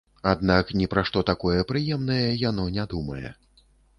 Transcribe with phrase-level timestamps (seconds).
[0.29, 3.29] Аднак ні пра што такое прыемнае яно не думае.